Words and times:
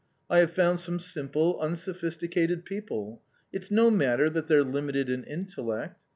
I 0.31 0.39
have 0.39 0.49
found 0.49 0.79
some 0.79 0.97
simple, 0.97 1.59
unsophisticated 1.59 2.65
people; 2.65 3.21
it's 3.53 3.69
no 3.69 3.91
matter 3.91 4.31
that 4.31 4.47
they're 4.47 4.63
limited 4.63 5.11
in 5.11 5.23
intellect. 5.25 5.95